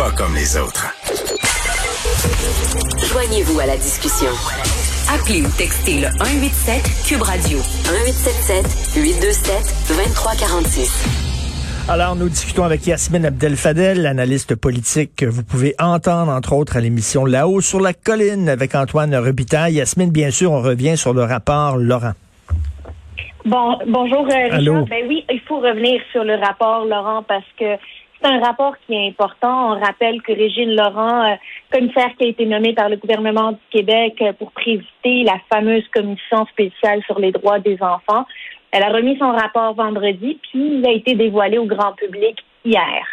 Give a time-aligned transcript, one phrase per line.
[0.00, 0.86] pas comme les autres.
[3.12, 4.32] Joignez-vous à la discussion.
[5.12, 9.52] Appelez ou textez le 187 Cube Radio 1877 827
[9.88, 11.84] 2346.
[11.90, 16.80] Alors, nous discutons avec Yasmine Abdel-Fadel, analyste politique que vous pouvez entendre, entre autres, à
[16.80, 19.74] l'émission Là-haut sur la colline avec Antoine Robitaille.
[19.74, 22.12] Yasmine, bien sûr, on revient sur le rapport Laurent.
[23.44, 24.86] Bon, bonjour, euh, Richard.
[24.86, 27.76] Ben oui, il faut revenir sur le rapport Laurent parce que
[28.20, 29.72] c'est un rapport qui est important.
[29.72, 31.34] On rappelle que Régine Laurent, euh,
[31.72, 35.86] commissaire qui a été nommée par le gouvernement du Québec euh, pour présider la fameuse
[35.88, 38.26] commission spéciale sur les droits des enfants,
[38.72, 43.04] elle a remis son rapport vendredi, puis il a été dévoilé au grand public hier.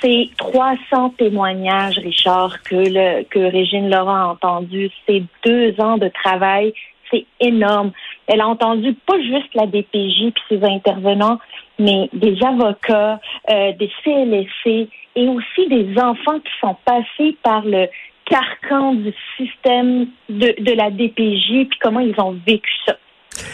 [0.00, 4.90] C'est 300 témoignages, Richard, que, le, que Régine Laurent a entendu.
[5.06, 6.72] C'est deux ans de travail.
[7.10, 7.92] C'est énorme.
[8.26, 11.38] Elle a entendu pas juste la DPJ puis ses intervenants,
[11.78, 17.86] mais des avocats, euh, des CLSC et aussi des enfants qui sont passés par le
[18.24, 22.96] carcan du système de, de la DPJ puis comment ils ont vécu ça.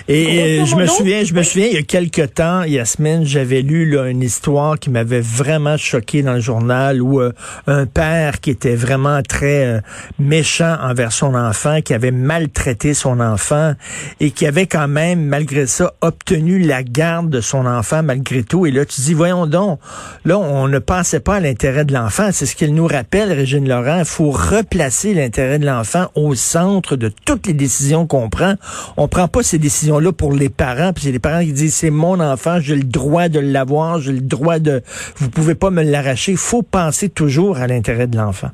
[0.08, 3.90] Et je me souviens, je me souviens, il y a quelque temps, Yasmine, j'avais lu
[3.90, 7.32] là, une histoire qui m'avait vraiment choqué dans le journal où euh,
[7.66, 9.80] un père qui était vraiment très euh,
[10.18, 13.74] méchant envers son enfant, qui avait maltraité son enfant
[14.20, 18.66] et qui avait quand même, malgré ça, obtenu la garde de son enfant malgré tout.
[18.66, 19.78] Et là, tu dis, voyons donc,
[20.24, 22.30] là, on ne pensait pas à l'intérêt de l'enfant.
[22.32, 24.00] C'est ce qu'il nous rappelle, Régine Laurent.
[24.00, 28.54] Il faut replacer l'intérêt de l'enfant au centre de toutes les décisions qu'on prend.
[28.96, 31.74] On prend pas ces décisions décision-là pour les parents, puis c'est les parents qui disent
[31.74, 34.82] c'est mon enfant, j'ai le droit de l'avoir, j'ai le droit de
[35.16, 36.34] vous pouvez pas me l'arracher.
[36.36, 38.48] Faut penser toujours à l'intérêt de l'enfant.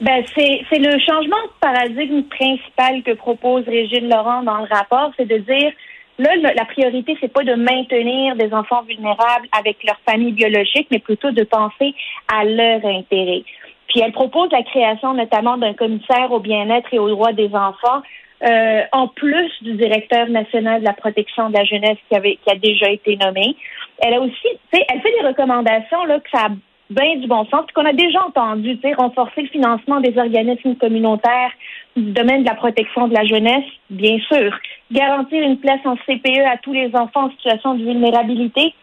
[0.00, 5.26] Ben, c'est le changement de paradigme principal que propose Régine Laurent dans le rapport, c'est
[5.28, 5.72] de dire
[6.18, 11.00] là, la priorité, c'est pas de maintenir des enfants vulnérables avec leur famille biologique, mais
[11.00, 11.94] plutôt de penser
[12.28, 13.42] à leur intérêt.
[13.88, 18.02] Puis elle propose la création notamment d'un commissaire au bien-être et aux droits des enfants
[18.42, 22.54] euh, en plus du directeur national de la protection de la jeunesse qui avait a
[22.56, 23.56] déjà été nommé.
[23.98, 24.86] Elle a aussi, fait
[25.20, 26.48] des recommandations là que ça a
[26.90, 31.52] bien du bon sens, qu'on a déjà entendu, renforcer le financement des organismes communautaires
[31.96, 34.52] du domaine de la protection de la jeunesse, bien sûr.
[34.90, 38.74] Garantir une place en CPE à tous les enfants en situation de vulnérabilité,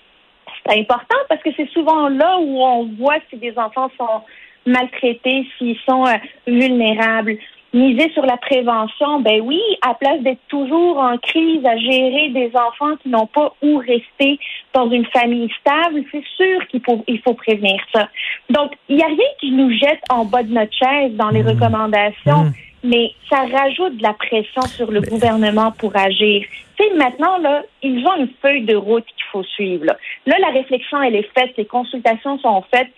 [0.65, 4.21] c'est important parce que c'est souvent là où on voit si des enfants sont
[4.65, 6.13] maltraités, s'ils sont euh,
[6.45, 7.37] vulnérables
[7.73, 12.51] miser sur la prévention, ben oui, à place d'être toujours en crise à gérer des
[12.55, 14.39] enfants qui n'ont pas où rester
[14.73, 18.07] dans une famille stable, c'est sûr qu'il faut, il faut prévenir ça.
[18.49, 21.43] Donc, il n'y a rien qui nous jette en bas de notre chaise dans les
[21.43, 21.49] mmh.
[21.49, 22.53] recommandations, mmh.
[22.83, 26.45] mais ça rajoute de la pression sur le gouvernement pour agir.
[26.77, 29.85] Tu sais, maintenant, là, ils ont une feuille de route qu'il faut suivre.
[29.85, 29.97] Là.
[30.25, 32.89] là, la réflexion, elle est faite, les consultations sont faites.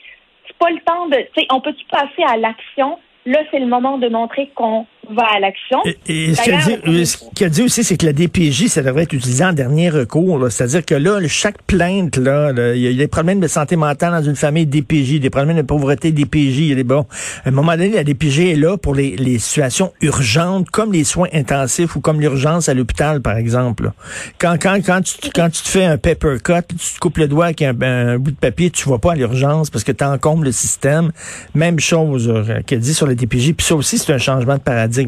[0.46, 2.98] C'est pas le temps de, tu sais, on peut-tu passer à l'action?
[3.30, 5.80] Là, c'est le moment de montrer qu'on va à l'action.
[6.08, 9.54] Et, ce qu'il a dit aussi, c'est que la DPJ, ça devrait être utilisé en
[9.54, 10.48] dernier recours.
[10.50, 14.24] C'est-à-dire que là, chaque plainte, là, il y a des problèmes de santé mentale dans
[14.24, 16.60] une famille DPJ, des problèmes de pauvreté DPJ.
[16.60, 17.06] Il y a des bon.
[17.46, 21.30] À un moment donné, la DPJ est là pour les, situations urgentes, comme les soins
[21.34, 23.92] intensifs ou comme l'urgence à l'hôpital, par exemple.
[24.38, 27.28] Quand, quand, quand, tu, quand tu te fais un paper cut, tu te coupes le
[27.28, 30.44] doigt avec un, bout de papier, tu vas pas à l'urgence parce que tu encombres
[30.44, 31.12] le système.
[31.56, 33.54] Même chose euh, qu'elle dit sur la DPJ.
[33.54, 34.99] Puis ça aussi, c'est un changement de paradigme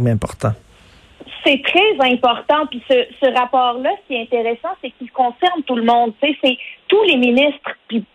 [1.44, 2.68] C'est très important.
[2.70, 6.14] Puis ce, rapport-là, ce qui est intéressant, c'est qu'il concerne tout le monde.
[6.22, 6.58] c'est
[6.88, 7.72] tous les ministres,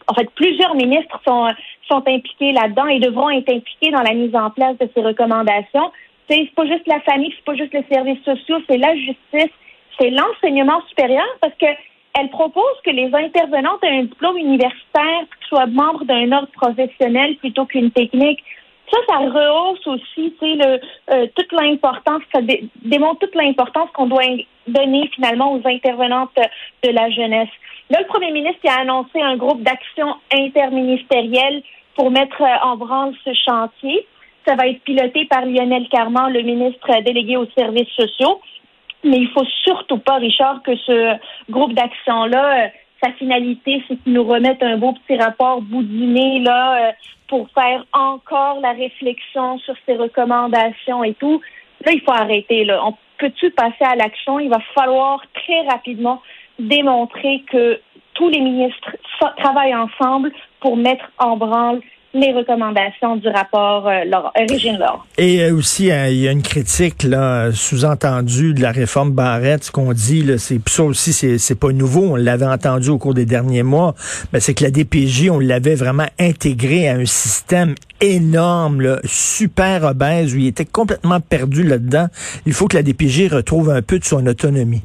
[0.07, 1.49] en fait plusieurs ministres sont,
[1.91, 5.91] impliqués là-dedans et devront être impliqués dans la mise en place de ces recommandations.
[6.29, 9.53] C'est pas juste la famille, c'est pas juste les services sociaux, c'est la justice,
[9.99, 11.67] c'est l'enseignement supérieur parce que
[12.19, 17.67] elle propose que les intervenantes aient un diplôme universitaire, soient membres d'un ordre professionnel plutôt
[17.67, 18.43] qu'une technique.
[18.91, 20.81] Ça, ça rehausse aussi, tu sais, le,
[21.13, 22.41] euh, toute l'importance, ça
[22.83, 24.23] démontre toute l'importance qu'on doit
[24.69, 26.39] donner finalement aux intervenantes
[26.85, 27.49] de la jeunesse.
[27.91, 31.63] Là, le premier ministre a annoncé un groupe d'action interministériel
[31.95, 34.07] pour mettre euh, en branle ce chantier.
[34.47, 38.41] Ça va être piloté par Lionel Carman, le ministre délégué aux services sociaux.
[39.05, 41.17] Mais il faut surtout pas, Richard, que ce
[41.51, 42.69] groupe d'action-là euh,
[43.03, 46.93] sa finalité, c'est qu'ils nous remettent un beau petit rapport boudiné là euh,
[47.29, 51.41] pour faire encore la réflexion sur ces recommandations et tout.
[51.85, 52.65] Là, il faut arrêter.
[52.65, 52.81] Là.
[52.85, 54.41] On peut-tu passer à l'action?
[54.41, 56.23] Il va falloir très rapidement
[56.59, 57.81] démontrer que
[58.15, 58.97] tous les ministres
[59.37, 61.81] travaillent ensemble pour mettre en branle
[62.21, 65.07] les recommandations du rapport euh, euh Régine Laure.
[65.19, 69.65] Et euh, aussi, il y a une critique là sous-entendue de la réforme Barrette.
[69.65, 72.13] Ce qu'on dit, là, c'est ça aussi, c'est, c'est pas nouveau.
[72.13, 73.95] On l'avait entendu au cours des derniers mois.
[74.33, 79.85] Mais c'est que la DPJ, on l'avait vraiment intégré à un système énorme, là, super
[79.85, 82.07] obèse, où il était complètement perdu là-dedans.
[82.47, 84.83] Il faut que la DPJ retrouve un peu de son autonomie.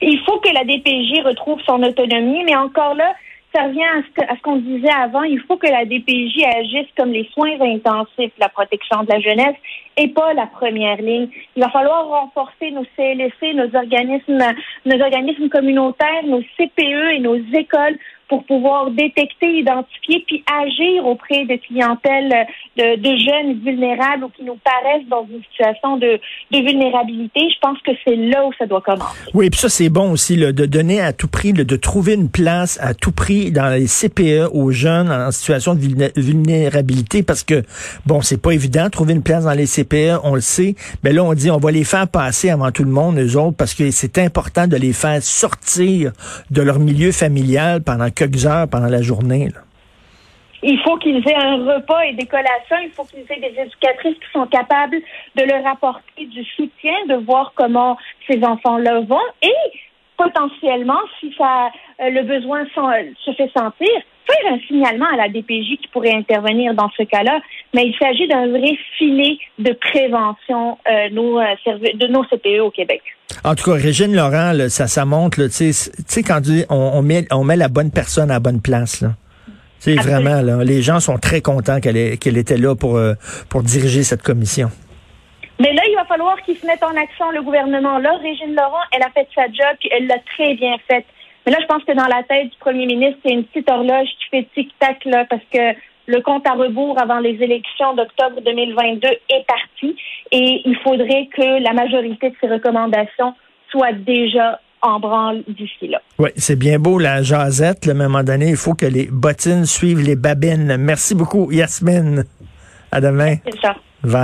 [0.00, 3.14] Il faut que la DPJ retrouve son autonomie, mais encore là,
[3.58, 3.82] ça revient
[4.28, 5.22] à ce qu'on disait avant.
[5.22, 9.56] Il faut que la DPJ agisse comme les soins intensifs, la protection de la jeunesse,
[9.98, 11.28] et pas la première ligne.
[11.56, 14.54] Il va falloir renforcer nos CLSC, nos organismes,
[14.86, 17.98] nos organismes communautaires, nos CPE et nos écoles
[18.28, 22.46] pour pouvoir détecter, identifier, puis agir auprès de clientèles
[22.76, 27.40] de, de, jeunes vulnérables ou qui nous paraissent dans une situation de, de vulnérabilité.
[27.50, 29.30] Je pense que c'est là où ça doit commencer.
[29.34, 32.30] Oui, puis ça, c'est bon aussi, là, de donner à tout prix, de trouver une
[32.30, 35.80] place à tout prix dans les CPE aux jeunes en situation de
[36.16, 37.62] vulnérabilité parce que,
[38.04, 39.87] bon, c'est pas évident de trouver une place dans les CPE,
[40.24, 42.90] on le sait, mais là, on dit on va les faire passer avant tout le
[42.90, 46.12] monde, eux autres, parce que c'est important de les faire sortir
[46.50, 49.48] de leur milieu familial pendant quelques heures pendant la journée.
[50.62, 52.76] Il faut qu'ils aient un repas et des collations.
[52.82, 54.96] Il faut qu'ils aient des éducatrices qui sont capables
[55.36, 57.96] de leur apporter du soutien, de voir comment
[58.28, 59.52] ces enfants-là vont et
[60.18, 61.68] potentiellement, si ça,
[62.02, 63.88] euh, le besoin se fait sentir,
[64.26, 67.40] faire un signalement à la DPJ qui pourrait intervenir dans ce cas-là.
[67.74, 71.54] Mais il s'agit d'un vrai filet de prévention euh, nos, euh,
[71.94, 73.00] de nos CPE au Québec.
[73.44, 77.56] En tout cas, Régine Laurent, ça, ça montre, tu sais, quand on, met, on met
[77.56, 79.00] la bonne personne à la bonne place.
[79.00, 79.10] Là.
[79.78, 81.96] C'est vraiment, là, les gens sont très contents qu'elle
[82.36, 83.14] était là pour, euh,
[83.48, 84.70] pour diriger cette commission.
[85.60, 87.98] Mais là, il va falloir qu'ils se mettent en action, le gouvernement.
[87.98, 91.04] Là, Régine Laurent, elle a fait sa job, puis elle l'a très bien faite.
[91.44, 94.06] Mais là, je pense que dans la tête du premier ministre, c'est une petite horloge
[94.06, 95.74] qui fait tic-tac, là, parce que
[96.06, 99.96] le compte à rebours avant les élections d'octobre 2022 est parti
[100.32, 103.34] et il faudrait que la majorité de ces recommandations
[103.70, 106.00] soient déjà en branle d'ici là.
[106.18, 110.00] Oui, c'est bien beau la jasette, le moment donné, il faut que les bottines suivent
[110.00, 110.76] les babines.
[110.78, 112.24] Merci beaucoup, Yasmine.
[112.90, 113.36] À demain.
[113.44, 113.74] C'est ça.